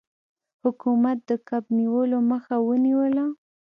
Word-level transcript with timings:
حکومت 0.63 1.17
د 1.29 1.31
کب 1.47 1.63
نیولو 1.77 2.19
مخه 2.31 2.55
ونیوله. 2.67 3.25